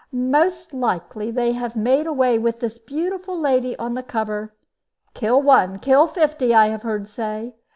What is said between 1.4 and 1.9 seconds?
have